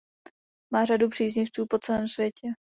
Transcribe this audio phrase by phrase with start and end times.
[0.73, 2.47] Má řadu příznivců po celém světě.